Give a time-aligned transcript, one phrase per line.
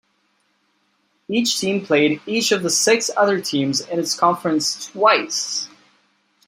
[1.29, 5.67] Each team played each of the six other teams in its conference twice.